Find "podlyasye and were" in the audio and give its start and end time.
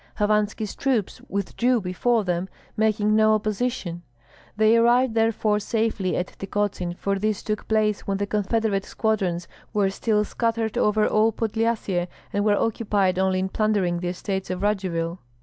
11.31-12.57